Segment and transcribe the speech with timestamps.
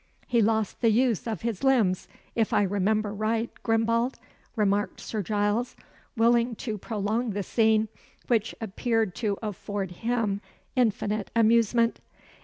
[0.25, 4.17] "He lost the use of his limbs, if I remember right, Grimbald?"
[4.55, 5.75] remarked Sir Giles,
[6.17, 7.87] willing to prolong the scene,
[8.25, 10.41] which appeared to afford him
[10.75, 11.99] infinite amusement.